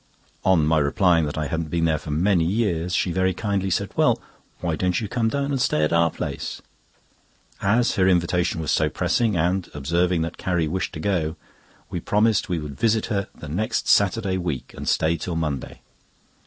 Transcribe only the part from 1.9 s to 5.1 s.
for many years, she very kindly said: "Well, why don't you